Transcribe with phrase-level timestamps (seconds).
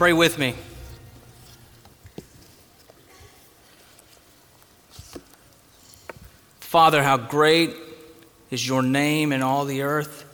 [0.00, 0.54] Pray with me.
[6.60, 7.76] Father, how great
[8.50, 10.24] is your name in all the earth.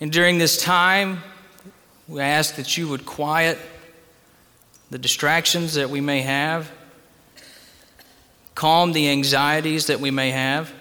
[0.00, 1.24] And during this time,
[2.06, 3.58] we ask that you would quiet
[4.92, 6.70] the distractions that we may have,
[8.54, 10.72] calm the anxieties that we may have.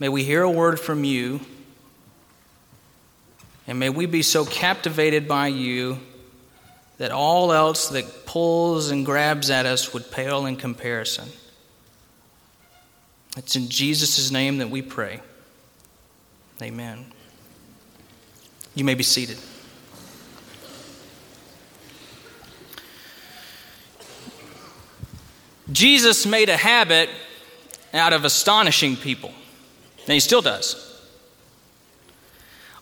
[0.00, 1.42] May we hear a word from you,
[3.66, 5.98] and may we be so captivated by you
[6.98, 11.28] that all else that pulls and grabs at us would pale in comparison.
[13.36, 15.20] It's in Jesus' name that we pray.
[16.62, 17.04] Amen.
[18.74, 19.38] You may be seated.
[25.70, 27.10] Jesus made a habit
[27.92, 29.32] out of astonishing people,
[30.04, 30.95] and he still does.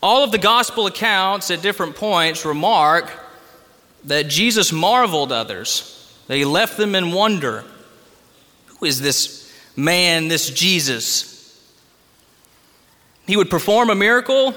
[0.04, 3.10] All of the gospel accounts at different points remark
[4.04, 7.64] that Jesus marveled others, that he left them in wonder.
[8.66, 11.58] Who is this man, this Jesus?
[13.26, 14.54] He would perform a miracle,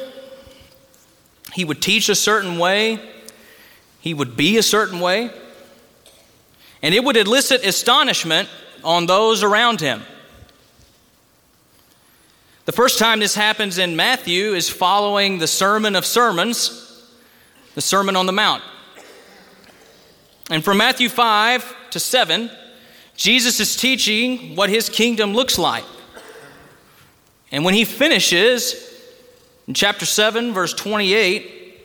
[1.54, 3.00] he would teach a certain way,
[4.02, 5.32] he would be a certain way,
[6.82, 8.50] and it would elicit astonishment
[8.84, 10.02] on those around him.
[12.68, 17.02] The first time this happens in Matthew is following the Sermon of Sermons,
[17.76, 18.62] the Sermon on the Mount.
[20.50, 22.52] And from Matthew 5 to 7,
[23.16, 25.86] Jesus is teaching what his kingdom looks like.
[27.54, 28.76] And when he finishes,
[29.66, 31.80] in chapter 7, verse 28,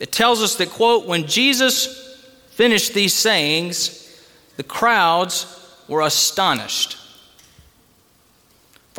[0.00, 2.18] it tells us that, quote, when Jesus
[2.50, 4.22] finished these sayings,
[4.58, 5.46] the crowds
[5.88, 6.98] were astonished.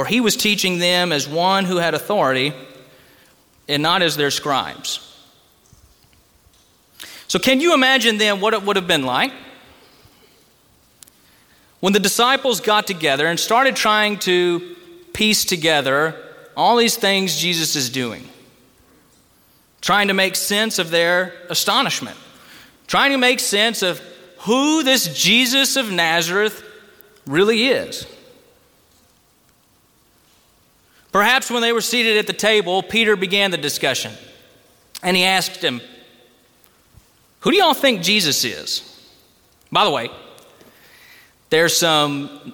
[0.01, 2.53] For he was teaching them as one who had authority
[3.67, 4.99] and not as their scribes.
[7.27, 9.31] So, can you imagine then what it would have been like
[11.81, 14.75] when the disciples got together and started trying to
[15.13, 16.15] piece together
[16.57, 18.27] all these things Jesus is doing?
[19.81, 22.17] Trying to make sense of their astonishment,
[22.87, 23.99] trying to make sense of
[24.39, 26.63] who this Jesus of Nazareth
[27.27, 28.07] really is.
[31.11, 34.13] Perhaps when they were seated at the table, Peter began the discussion
[35.03, 35.81] and he asked him,
[37.41, 38.87] who do y'all think Jesus is?
[39.71, 40.09] By the way,
[41.49, 42.53] there's some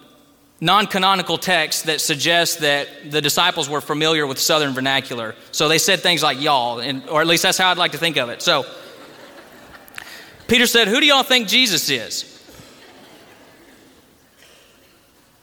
[0.61, 5.35] non canonical texts that suggest that the disciples were familiar with Southern vernacular.
[5.51, 7.97] So they said things like y'all, and, or at least that's how I'd like to
[7.97, 8.41] think of it.
[8.41, 8.65] So
[10.47, 12.33] Peter said, Who do y'all think Jesus is?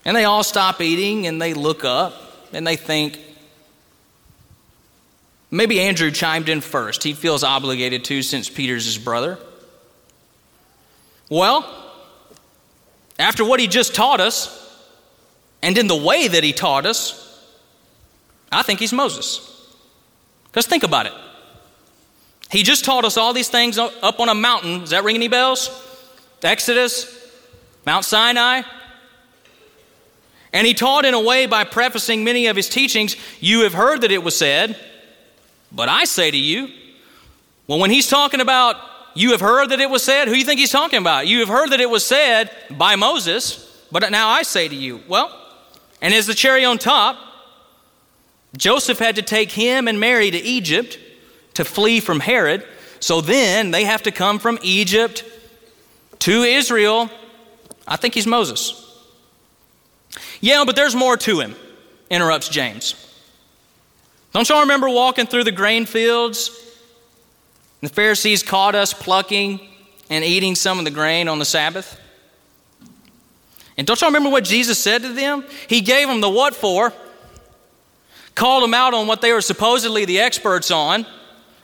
[0.06, 2.14] And they all stop eating and they look up
[2.54, 3.18] and they think,
[5.54, 7.04] Maybe Andrew chimed in first.
[7.04, 9.38] He feels obligated to since Peter's his brother.
[11.30, 11.64] Well,
[13.20, 14.60] after what he just taught us,
[15.62, 17.20] and in the way that he taught us,
[18.50, 19.48] I think he's Moses.
[20.46, 21.12] Because think about it.
[22.50, 24.80] He just taught us all these things up on a mountain.
[24.80, 25.70] Does that ring any bells?
[26.42, 27.06] Exodus,
[27.86, 28.62] Mount Sinai.
[30.54, 33.16] And he taught in a way by prefacing many of his teachings.
[33.40, 34.78] You have heard that it was said,
[35.72, 36.70] but I say to you,
[37.66, 38.76] well, when he's talking about
[39.14, 41.26] you have heard that it was said, who do you think he's talking about?
[41.26, 45.02] You have heard that it was said by Moses, but now I say to you,
[45.08, 45.30] well,
[46.00, 47.18] and as the cherry on top,
[48.56, 50.98] Joseph had to take him and Mary to Egypt
[51.54, 52.64] to flee from Herod.
[53.00, 55.24] So then they have to come from Egypt
[56.20, 57.10] to Israel.
[57.86, 58.83] I think he's Moses.
[60.40, 61.54] Yeah, but there's more to him,
[62.10, 62.94] interrupts James.
[64.32, 66.50] Don't y'all remember walking through the grain fields?
[67.80, 69.60] The Pharisees caught us plucking
[70.10, 72.00] and eating some of the grain on the Sabbath.
[73.76, 75.44] And don't y'all remember what Jesus said to them?
[75.68, 76.92] He gave them the what for,
[78.34, 81.06] called them out on what they were supposedly the experts on,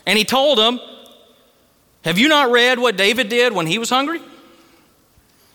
[0.07, 0.81] and he told them,
[2.05, 4.21] Have you not read what David did when he was hungry?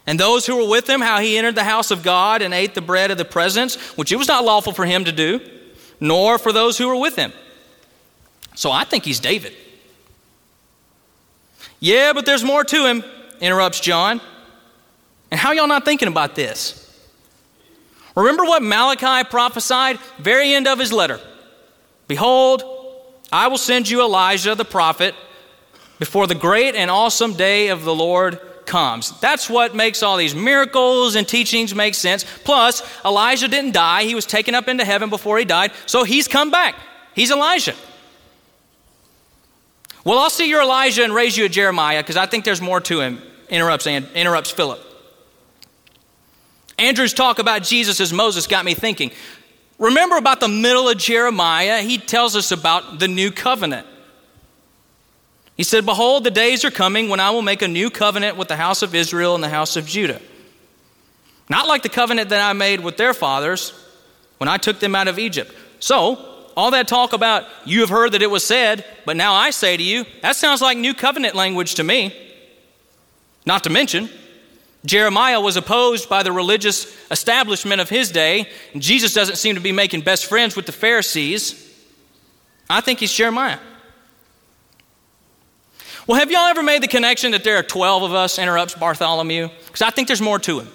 [0.08, 2.76] And those who were with him, how he entered the house of God and ate
[2.76, 5.42] the bread of the presence, which it was not lawful for him to do
[6.00, 7.32] nor for those who were with him.
[8.56, 9.54] So I think he's David.
[11.80, 13.04] Yeah, but there's more to him,
[13.42, 14.22] interrupts John.
[15.32, 16.82] And how y'all not thinking about this?
[18.16, 20.00] Remember what Malachi prophesied?
[20.20, 21.20] Very end of his letter.
[22.08, 22.64] Behold,
[23.32, 25.16] I will send you Elijah the prophet
[26.00, 29.18] before the great and awesome day of the Lord comes.
[29.20, 32.26] That's what makes all these miracles and teachings make sense.
[32.44, 36.28] Plus, Elijah didn't die, he was taken up into heaven before he died, so he's
[36.28, 36.76] come back.
[37.14, 37.76] He's Elijah.
[40.04, 42.80] Well, I'll see your Elijah and raise you a Jeremiah because I think there's more
[42.82, 44.80] to him, interrupts, and interrupts Philip.
[46.78, 49.12] Andrew's talk about Jesus as Moses got me thinking.
[49.80, 51.82] Remember about the middle of Jeremiah?
[51.82, 53.88] He tells us about the new covenant.
[55.56, 58.48] He said, Behold, the days are coming when I will make a new covenant with
[58.48, 60.22] the house of Israel and the house of Judah.
[61.50, 63.74] Not like the covenant that I made with their fathers
[64.38, 65.54] when I took them out of Egypt.
[65.80, 69.50] So, all that talk about you have heard that it was said, but now I
[69.50, 72.16] say to you, that sounds like new covenant language to me.
[73.46, 74.10] Not to mention,
[74.86, 78.50] Jeremiah was opposed by the religious establishment of his day.
[78.74, 81.62] And Jesus doesn't seem to be making best friends with the Pharisees.
[82.70, 83.60] I think he's Jeremiah.
[86.08, 89.50] Well, have y'all ever made the connection that there are 12 of us, interrupts Bartholomew?
[89.66, 90.68] Because I think there's more to him.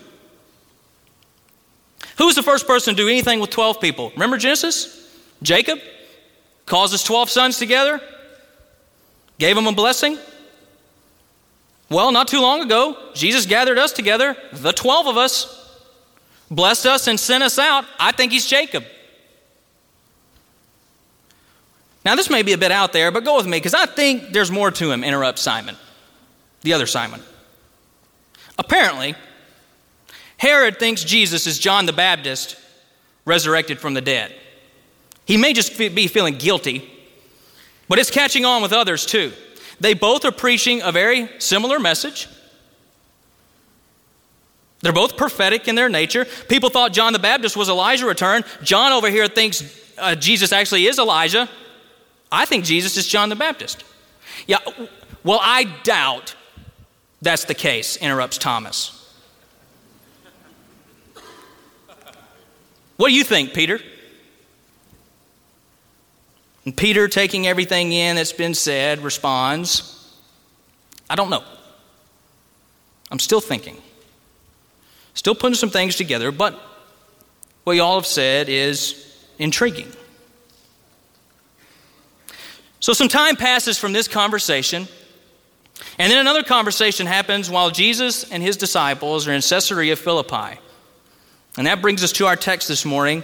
[2.19, 4.11] Who was the first person to do anything with 12 people?
[4.11, 4.97] Remember Genesis?
[5.43, 5.79] Jacob
[6.67, 8.01] calls his 12 sons together,
[9.39, 10.19] gave them a blessing.
[11.89, 15.57] Well, not too long ago, Jesus gathered us together, the 12 of us,
[16.51, 17.85] blessed us and sent us out.
[17.99, 18.85] I think he's Jacob.
[22.05, 24.33] Now, this may be a bit out there, but go with me because I think
[24.33, 25.77] there's more to him, interrupts Simon,
[26.63, 27.21] the other Simon.
[28.59, 29.15] Apparently,
[30.39, 32.57] Herod thinks Jesus is John the Baptist
[33.27, 34.35] resurrected from the dead.
[35.27, 36.91] He may just be feeling guilty,
[37.89, 39.33] but it's catching on with others too.
[39.81, 42.29] They both are preaching a very similar message.
[44.81, 46.25] They're both prophetic in their nature.
[46.49, 48.45] People thought John the Baptist was Elijah returned.
[48.63, 49.63] John over here thinks
[49.99, 51.49] uh, Jesus actually is Elijah.
[52.33, 53.85] I think Jesus is John the Baptist.
[54.47, 54.59] Yeah,
[55.25, 56.35] well, I doubt
[57.23, 58.97] that's the case, interrupts Thomas.
[62.97, 63.81] What do you think, Peter?
[66.65, 70.15] And Peter, taking everything in that's been said, responds,
[71.09, 71.43] I don't know.
[73.11, 73.77] I'm still thinking.
[75.15, 76.61] Still putting some things together, but
[77.65, 79.91] what y'all have said is intriguing.
[82.81, 84.89] So some time passes from this conversation,
[85.99, 90.59] and then another conversation happens while Jesus and his disciples are in Caesarea Philippi.
[91.59, 93.23] And that brings us to our text this morning.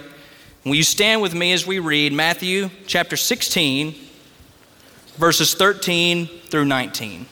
[0.63, 3.95] Will you stand with me as we read Matthew chapter 16,
[5.15, 7.25] verses 13 through 19?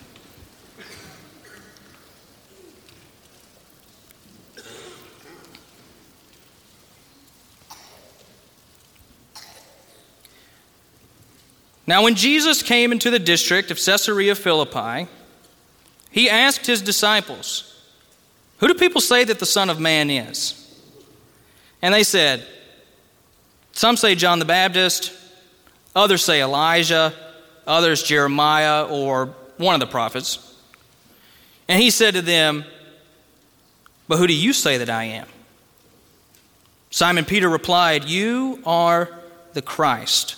[11.87, 15.07] Now, when Jesus came into the district of Caesarea Philippi,
[16.09, 17.79] he asked his disciples,
[18.59, 20.61] Who do people say that the Son of Man is?
[21.81, 22.45] And they said,
[23.75, 25.11] some say John the Baptist,
[25.93, 27.13] others say Elijah,
[27.67, 30.55] others Jeremiah or one of the prophets.
[31.67, 32.63] And he said to them,
[34.07, 35.27] But who do you say that I am?
[36.89, 39.09] Simon Peter replied, You are
[39.51, 40.37] the Christ,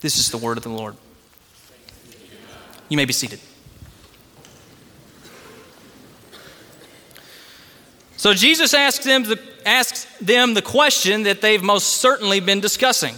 [0.00, 0.96] This is the word of the Lord.
[2.88, 3.40] You may be seated.
[8.16, 13.14] So Jesus asks them, the, asks them the question that they've most certainly been discussing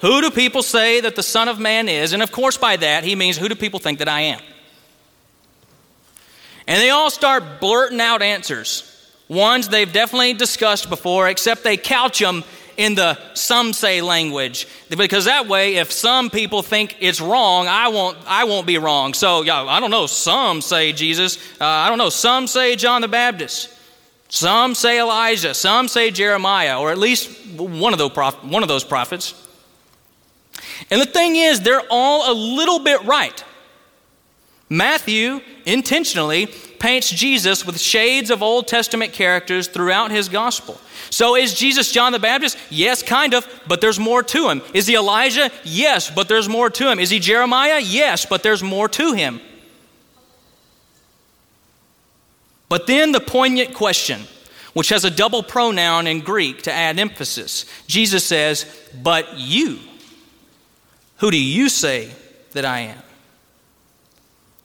[0.00, 2.12] Who do people say that the Son of Man is?
[2.12, 4.40] And of course, by that, he means, Who do people think that I am?
[6.66, 8.88] And they all start blurting out answers.
[9.28, 12.44] Ones they've definitely discussed before, except they couch them
[12.76, 14.66] in the some say language.
[14.88, 19.14] Because that way if some people think it's wrong i won't i won't be wrong.
[19.14, 20.06] So yeah i don't know.
[20.06, 21.36] Some say jesus.
[21.60, 22.10] Uh, i don't know.
[22.10, 23.78] Some say john the baptist.
[24.32, 28.82] Some say Elijah, some say Jeremiah, or at least one of those, one of those
[28.82, 29.34] prophets.
[30.90, 33.44] And the thing is, they're all a little bit right.
[34.70, 40.80] Matthew intentionally paints Jesus with shades of Old Testament characters throughout his gospel.
[41.12, 42.56] So is Jesus John the Baptist?
[42.70, 44.62] Yes, kind of, but there's more to him.
[44.72, 45.50] Is he Elijah?
[45.62, 46.98] Yes, but there's more to him.
[46.98, 47.80] Is he Jeremiah?
[47.80, 49.40] Yes, but there's more to him.
[52.68, 54.22] But then the poignant question,
[54.72, 57.66] which has a double pronoun in Greek to add emphasis.
[57.86, 58.64] Jesus says,
[59.02, 59.78] But you,
[61.18, 62.10] who do you say
[62.52, 63.02] that I am.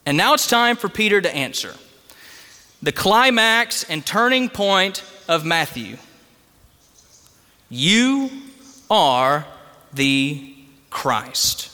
[0.05, 1.73] And now it's time for Peter to answer.
[2.81, 5.97] The climax and turning point of Matthew.
[7.69, 8.29] You
[8.89, 9.45] are
[9.93, 10.55] the
[10.89, 11.73] Christ.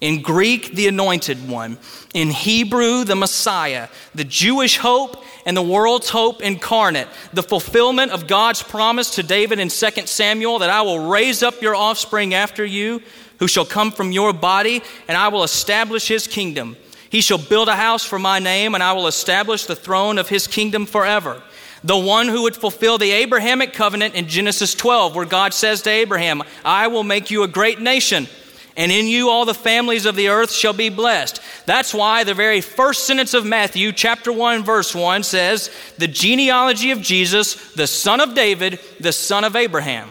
[0.00, 1.78] In Greek, the anointed one.
[2.14, 7.08] In Hebrew, the Messiah, the Jewish hope and the world's hope incarnate.
[7.32, 11.60] The fulfillment of God's promise to David in 2 Samuel that I will raise up
[11.60, 13.02] your offspring after you,
[13.38, 16.76] who shall come from your body, and I will establish his kingdom.
[17.10, 20.28] He shall build a house for my name, and I will establish the throne of
[20.28, 21.42] his kingdom forever.
[21.82, 25.90] The one who would fulfill the Abrahamic covenant in Genesis 12, where God says to
[25.90, 28.28] Abraham, I will make you a great nation
[28.76, 31.40] and in you all the families of the earth shall be blessed.
[31.66, 36.90] That's why the very first sentence of Matthew, chapter 1, verse 1, says, The genealogy
[36.90, 40.10] of Jesus, the son of David, the son of Abraham.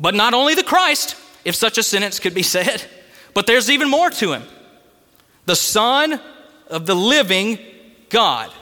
[0.00, 2.84] But not only the Christ, if such a sentence could be said,
[3.34, 4.42] but there's even more to him
[5.44, 6.20] the Son
[6.68, 7.58] of the living
[8.08, 8.52] God.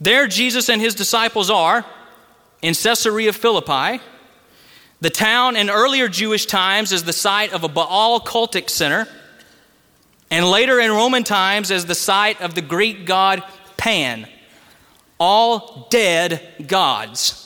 [0.00, 1.84] There, Jesus and his disciples are
[2.62, 4.02] in Caesarea Philippi.
[5.00, 9.06] The town in earlier Jewish times is the site of a Baal cultic center,
[10.30, 13.42] and later in Roman times as the site of the Greek god
[13.76, 14.26] Pan,
[15.18, 17.42] all dead gods.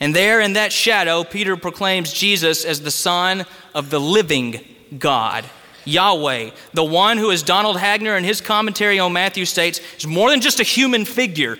[0.00, 4.64] And there in that shadow, Peter proclaims Jesus as the Son of the living
[4.98, 5.44] God,
[5.88, 10.30] Yahweh, the one who, as Donald Hagner in his commentary on Matthew states, is more
[10.30, 11.58] than just a human figure,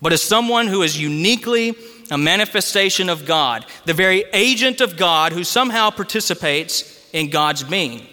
[0.00, 1.74] but is someone who is uniquely
[2.10, 8.06] a manifestation of God, the very agent of God who somehow participates in God's being.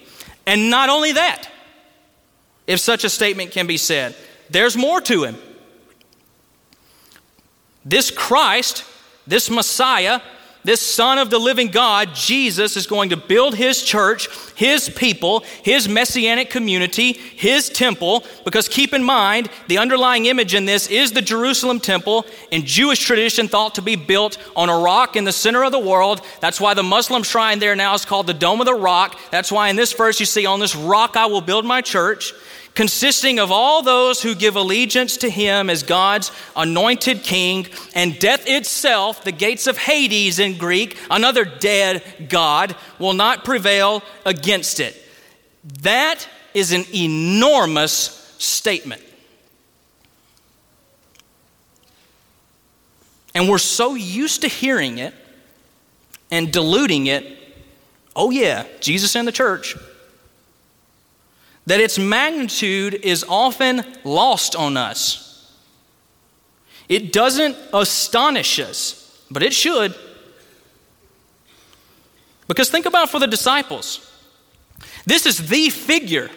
[0.45, 1.49] And not only that,
[2.67, 4.15] if such a statement can be said,
[4.49, 5.35] there's more to him.
[7.83, 8.83] This Christ,
[9.25, 10.21] this Messiah,
[10.63, 15.43] this Son of the living God, Jesus, is going to build his church, his people,
[15.63, 21.11] his messianic community, his temple, because keep in mind, the underlying image in this is
[21.11, 25.31] the Jerusalem temple, in Jewish tradition thought to be built on a rock in the
[25.31, 26.21] center of the world.
[26.41, 29.17] That's why the Muslim shrine there now is called the Dome of the Rock.
[29.31, 32.33] That's why in this verse you see, On this rock I will build my church
[32.75, 38.43] consisting of all those who give allegiance to him as God's anointed king, and death
[38.47, 44.95] itself, the gates of Hades in Greek, another dead God, will not prevail against it.
[45.81, 47.91] That is an enormous
[48.37, 49.03] statement.
[53.35, 55.13] And we're so used to hearing it
[56.31, 57.37] and diluting it.
[58.15, 59.75] Oh, yeah, Jesus and the church
[61.69, 65.53] that its magnitude is often lost on us.
[66.87, 69.93] It doesn't astonish us, but it should.
[72.47, 74.11] Because think about for the disciples.
[75.05, 76.31] This is the figure,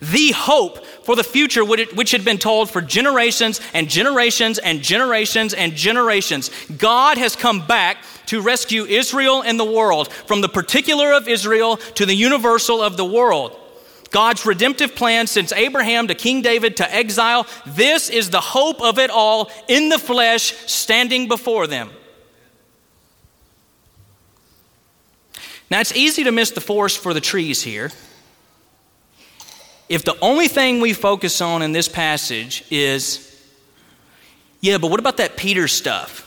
[0.00, 5.52] the hope for the future which had been told for generations and generations and generations
[5.52, 6.50] and generations.
[6.78, 11.76] God has come back to rescue Israel and the world, from the particular of Israel
[11.76, 13.54] to the universal of the world.
[14.10, 17.46] God's redemptive plan since Abraham to King David to exile.
[17.66, 21.90] This is the hope of it all in the flesh standing before them.
[25.70, 27.90] Now, it's easy to miss the forest for the trees here.
[29.88, 33.24] If the only thing we focus on in this passage is,
[34.60, 36.24] yeah, but what about that Peter stuff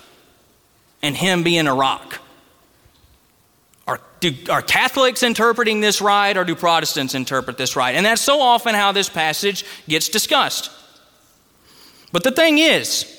[1.01, 2.19] and him being a rock?
[4.21, 7.95] Do, are Catholics interpreting this right or do Protestants interpret this right?
[7.95, 10.71] And that's so often how this passage gets discussed.
[12.11, 13.17] But the thing is,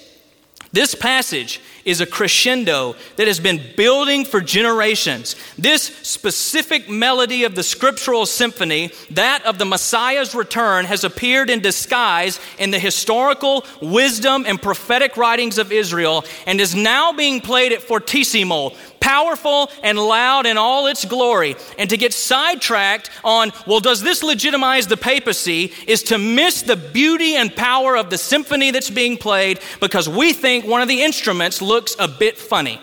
[0.72, 5.36] this passage is a crescendo that has been building for generations.
[5.58, 11.60] This specific melody of the scriptural symphony, that of the Messiah's return, has appeared in
[11.60, 17.72] disguise in the historical wisdom and prophetic writings of Israel and is now being played
[17.72, 18.70] at fortissimo,
[19.02, 21.56] powerful and loud in all its glory.
[21.76, 26.76] And to get sidetracked on, well, does this legitimize the papacy, is to miss the
[26.76, 31.02] beauty and power of the symphony that's being played because we think one of the
[31.02, 32.80] instruments looks a bit funny.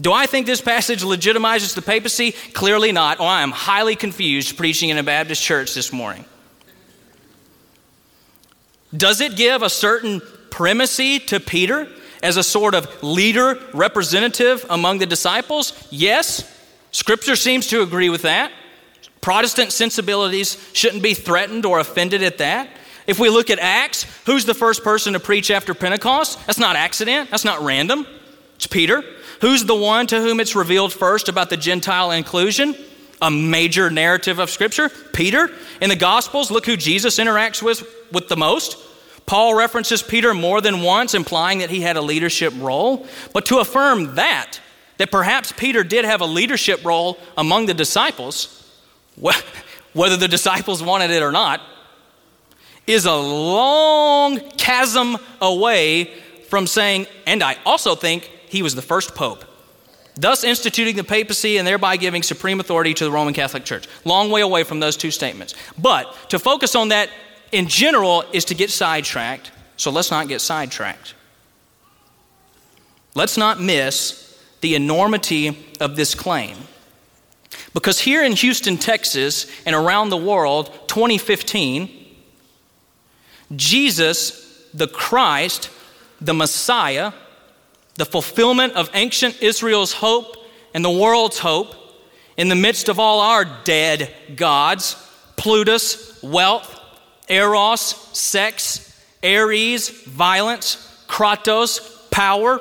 [0.00, 2.32] Do I think this passage legitimizes the papacy?
[2.52, 3.18] Clearly not.
[3.20, 6.24] Oh, I am highly confused preaching in a Baptist church this morning.
[8.94, 11.88] Does it give a certain primacy to Peter
[12.26, 15.72] as a sort of leader, representative among the disciples?
[15.90, 16.44] Yes.
[16.90, 18.50] Scripture seems to agree with that.
[19.20, 22.68] Protestant sensibilities shouldn't be threatened or offended at that.
[23.06, 26.44] If we look at Acts, who's the first person to preach after Pentecost?
[26.46, 28.06] That's not accident, that's not random.
[28.56, 29.04] It's Peter.
[29.40, 32.74] Who's the one to whom it's revealed first about the Gentile inclusion?
[33.22, 34.88] A major narrative of Scripture?
[35.12, 35.50] Peter.
[35.80, 38.78] In the Gospels, look who Jesus interacts with, with the most.
[39.26, 43.06] Paul references Peter more than once, implying that he had a leadership role.
[43.32, 44.60] But to affirm that,
[44.98, 48.62] that perhaps Peter did have a leadership role among the disciples,
[49.92, 51.60] whether the disciples wanted it or not,
[52.86, 56.12] is a long chasm away
[56.48, 59.44] from saying, and I also think he was the first pope,
[60.14, 63.88] thus instituting the papacy and thereby giving supreme authority to the Roman Catholic Church.
[64.04, 65.54] Long way away from those two statements.
[65.76, 67.10] But to focus on that
[67.52, 71.14] in general is to get sidetracked, so let's not get sidetracked.
[73.14, 76.56] Let's not miss the enormity of this claim.
[77.72, 82.14] Because here in Houston, Texas, and around the world, 2015,
[83.54, 85.70] Jesus, the Christ,
[86.20, 87.12] the Messiah,
[87.94, 90.36] the fulfillment of ancient Israel's hope
[90.74, 91.74] and the world's hope
[92.36, 95.02] in the midst of all our dead gods
[95.36, 96.75] Plutus, wealth,
[97.28, 97.80] eros,
[98.16, 98.86] sex,
[99.24, 100.76] Ares, violence,
[101.08, 102.60] kratos, power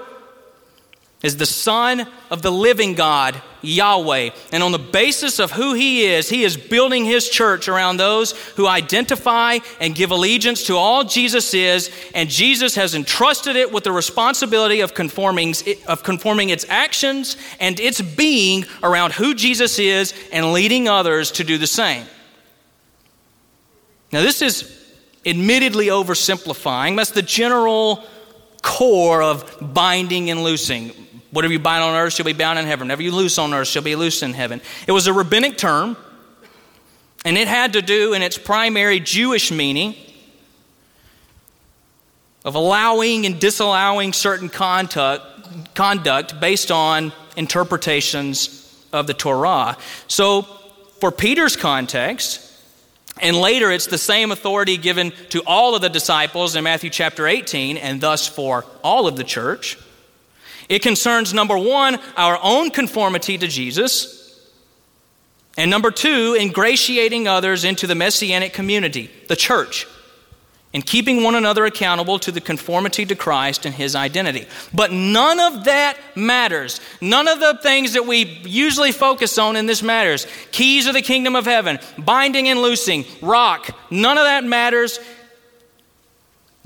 [1.22, 4.30] is the Son of the living God, Yahweh.
[4.52, 8.34] And on the basis of who He is, He is building His church around those
[8.56, 11.92] who identify and give allegiance to all Jesus is.
[12.14, 15.56] And Jesus has entrusted it with the responsibility of conforming,
[15.88, 21.44] of conforming its actions and its being around who Jesus is and leading others to
[21.44, 22.06] do the same.
[24.12, 24.72] Now, this is
[25.26, 26.96] admittedly oversimplifying.
[26.96, 28.04] That's the general
[28.62, 30.90] core of binding and loosing.
[31.32, 32.88] Whatever you bind on earth shall be bound in heaven.
[32.88, 34.62] Whatever you loose on earth shall be loosed in heaven.
[34.88, 35.98] It was a rabbinic term,
[37.26, 39.96] and it had to do, in its primary Jewish meaning,
[42.46, 49.78] of allowing and disallowing certain conduct, conduct based on interpretations of the Torah.
[50.08, 50.44] So,
[51.02, 52.55] for Peter's context,
[53.22, 57.28] and later it's the same authority given to all of the disciples in Matthew chapter
[57.28, 59.78] 18, and thus for all of the church.
[60.68, 64.22] It concerns, number one, our own conformity to Jesus,
[65.58, 69.88] and number two, ingratiating others into the messianic community, the church,
[70.76, 74.46] and keeping one another accountable to the conformity to Christ and his identity.
[74.74, 76.82] But none of that matters.
[77.00, 80.28] None of the things that we usually focus on in this matters.
[80.52, 85.00] Keys of the kingdom of heaven, binding and loosing, rock, none of that matters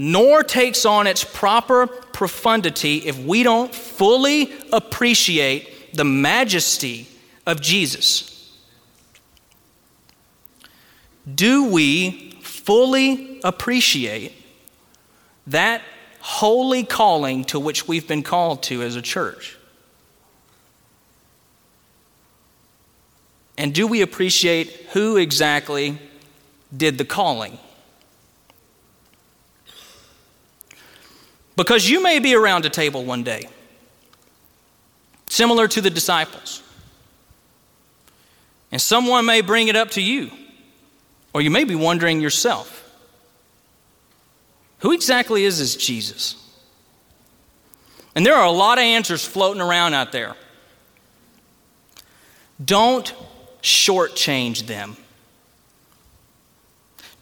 [0.01, 7.05] nor takes on its proper profundity if we don't fully appreciate the majesty
[7.45, 8.57] of Jesus.
[11.35, 12.28] Do we
[12.59, 14.33] fully appreciate
[15.47, 15.81] that
[16.19, 19.57] holy calling to which we've been called to as a church?
[23.57, 25.97] And do we appreciate who exactly
[26.75, 27.57] did the calling?
[31.57, 33.49] Because you may be around a table one day,
[35.27, 36.63] similar to the disciples,
[38.71, 40.31] and someone may bring it up to you,
[41.33, 42.79] or you may be wondering yourself
[44.79, 46.35] who exactly is this Jesus?
[48.15, 50.35] And there are a lot of answers floating around out there.
[52.63, 53.13] Don't
[53.61, 54.97] shortchange them.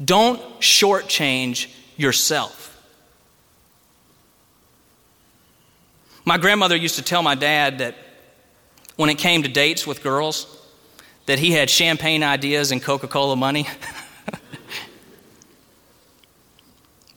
[0.04, 2.64] Don't shortchange yourself.
[6.26, 7.96] My grandmother used to tell my dad that
[8.96, 10.54] when it came to dates with girls,
[11.26, 13.68] that he had champagne ideas and Coca Cola money.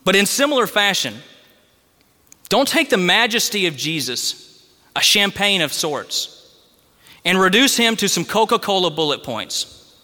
[0.05, 1.15] but in similar fashion,
[2.49, 6.57] don't take the majesty of Jesus, a champagne of sorts,
[7.25, 9.95] and reduce him to some Coca Cola bullet points.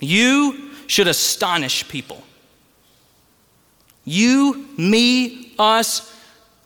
[0.00, 2.22] You should astonish people.
[4.04, 6.14] You, me, us,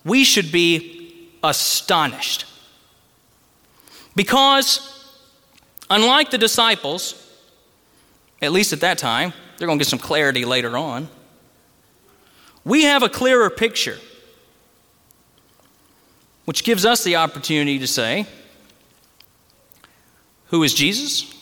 [0.05, 2.47] we should be astonished.
[4.15, 5.17] Because,
[5.91, 7.19] unlike the disciples,
[8.41, 11.09] at least at that time, they're going to get some clarity later on,
[12.65, 13.99] we have a clearer picture,
[16.45, 18.27] which gives us the opportunity to say,
[20.47, 21.33] Who is Jesus?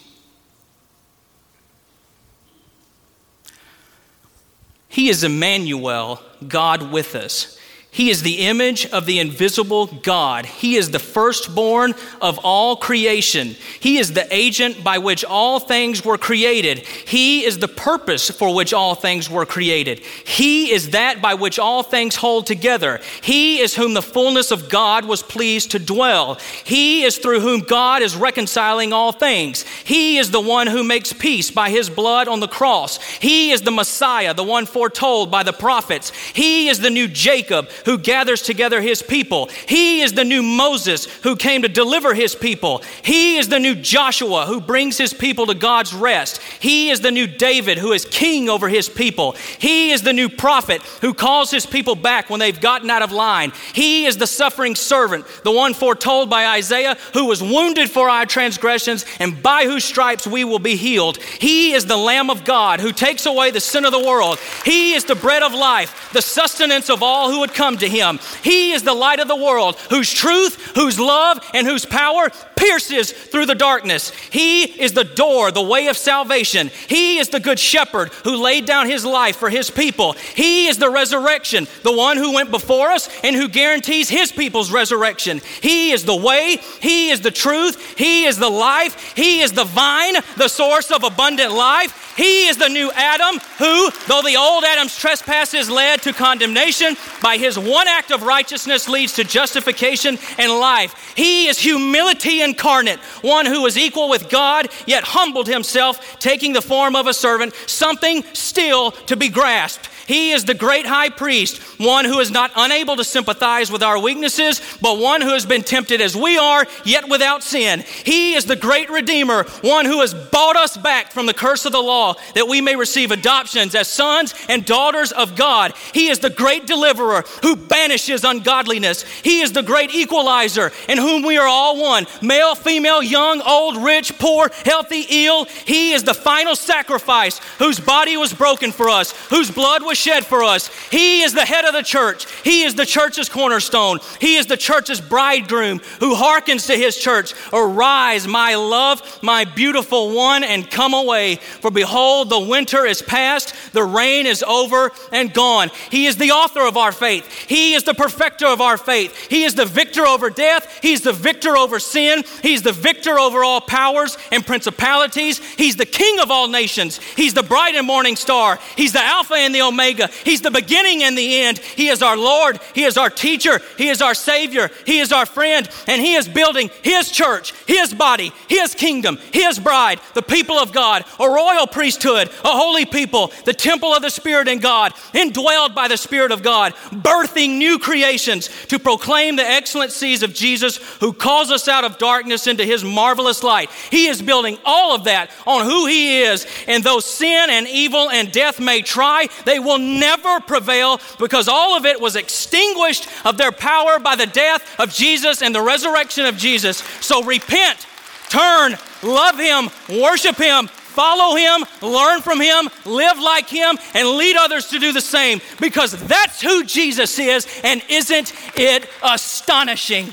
[4.89, 7.60] He is Emmanuel, God with us.
[7.93, 10.47] He is the image of the invisible God.
[10.47, 13.57] He is the firstborn of all creation.
[13.81, 16.79] He is the agent by which all things were created.
[16.79, 19.99] He is the purpose for which all things were created.
[19.99, 23.01] He is that by which all things hold together.
[23.23, 26.37] He is whom the fullness of God was pleased to dwell.
[26.63, 29.65] He is through whom God is reconciling all things.
[29.83, 33.03] He is the one who makes peace by his blood on the cross.
[33.19, 36.11] He is the Messiah, the one foretold by the prophets.
[36.33, 39.49] He is the new Jacob who gathers together his people.
[39.67, 42.83] He is the new Moses who came to deliver his people.
[43.03, 46.41] He is the new Joshua who brings his people to God's rest.
[46.61, 49.33] He is the new David who is king over his people.
[49.59, 53.13] He is the new prophet who calls his people back when they've gotten out of
[53.13, 53.53] line.
[53.75, 58.27] He is the suffering servant, the one foretold by Isaiah who was wounded for our
[58.27, 61.19] transgressions and by whose stripes we will be healed.
[61.19, 64.39] He is the Lamb of God who takes away the sin of the world.
[64.65, 68.19] He is the bread of life, the sustenance of all who would come to him.
[68.43, 72.31] He is the light of the world, whose truth, whose love, and whose power
[72.61, 74.11] pierces through the darkness.
[74.31, 76.71] He is the door, the way of salvation.
[76.89, 80.13] He is the good shepherd who laid down his life for his people.
[80.13, 84.71] He is the resurrection, the one who went before us and who guarantees his people's
[84.71, 85.41] resurrection.
[85.63, 89.65] He is the way, he is the truth, he is the life, he is the
[89.65, 92.15] vine, the source of abundant life.
[92.17, 97.39] He is the new Adam who, though the old Adam's trespasses led to condemnation, by
[97.39, 101.15] his one act of righteousness leads to justification and life.
[101.17, 106.63] He is humility incarnate, one who was equal with God, yet humbled himself, taking the
[106.63, 109.90] form of a servant, something still to be grasped.
[110.11, 113.97] He is the great high priest, one who is not unable to sympathize with our
[113.97, 117.85] weaknesses, but one who has been tempted as we are, yet without sin.
[118.05, 121.71] He is the great redeemer, one who has bought us back from the curse of
[121.71, 125.75] the law, that we may receive adoptions as sons and daughters of God.
[125.95, 129.05] He is the great deliverer who banishes ungodliness.
[129.23, 133.77] He is the great equalizer in whom we are all one male, female, young, old,
[133.77, 135.45] rich, poor, healthy, ill.
[135.45, 140.25] He is the final sacrifice whose body was broken for us, whose blood was shed
[140.25, 140.69] for us.
[140.91, 142.27] He is the head of the church.
[142.43, 144.01] He is the church's cornerstone.
[144.21, 147.35] He is the church's bridegroom who hearkens to his church.
[147.53, 151.37] Arise, my love, my beautiful one, and come away.
[151.37, 155.71] For behold, the winter is past, the rain is over and gone.
[155.91, 157.27] He is the author of our faith.
[157.49, 159.15] He is the perfecter of our faith.
[159.29, 160.79] He is the victor over death.
[160.83, 162.25] He's the victor over sin.
[162.43, 165.39] He's the victor over all powers and principalities.
[165.55, 166.99] He's the king of all nations.
[167.17, 168.59] He's the bright and morning star.
[168.77, 169.90] He's the Alpha and the Omega.
[169.91, 170.13] Omega.
[170.25, 171.59] He's the beginning and the end.
[171.59, 172.61] He is our Lord.
[172.75, 173.61] He is our teacher.
[173.77, 174.71] He is our Savior.
[174.87, 175.69] He is our friend.
[175.87, 180.73] And He is building His church, His body, His kingdom, His bride, the people of
[180.73, 185.75] God, a royal priesthood, a holy people, the temple of the Spirit in God, indwelled
[185.75, 191.13] by the Spirit of God, birthing new creations to proclaim the excellencies of Jesus who
[191.13, 193.71] calls us out of darkness into His marvelous light.
[193.91, 196.47] He is building all of that on who He is.
[196.69, 201.77] And though sin and evil and death may try, they will never prevail because all
[201.77, 206.27] of it was extinguished of their power by the death of Jesus and the resurrection
[206.27, 206.79] of Jesus.
[207.01, 207.87] So repent,
[208.29, 214.37] turn, love Him, worship Him, follow him, learn from him, live like him, and lead
[214.37, 220.09] others to do the same because that's who Jesus is, and isn't it astonishing?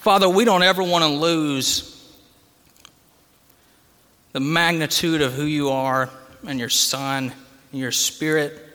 [0.00, 2.10] Father, we don't ever want to lose
[4.32, 6.08] the magnitude of who you are
[6.46, 7.30] and your Son
[7.70, 8.66] and your Spirit.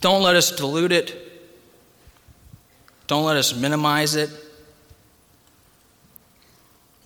[0.00, 1.16] Don't let us dilute it.
[3.06, 4.30] Don't let us minimize it.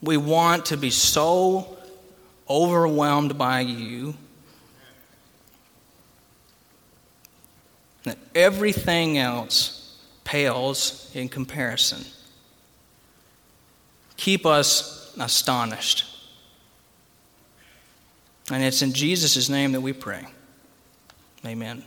[0.00, 1.76] We want to be so
[2.48, 4.14] overwhelmed by you
[8.04, 9.83] that everything else
[10.24, 12.04] pales in comparison.
[14.16, 16.06] Keep us astonished.
[18.50, 20.26] And it's in Jesus' name that we pray.
[21.46, 21.84] Amen.